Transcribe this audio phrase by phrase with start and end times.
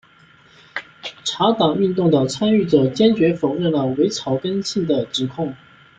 [1.23, 5.55] 茶党运动的参与者坚决否认了伪草根性的指控。